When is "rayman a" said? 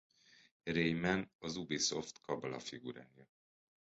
0.75-1.47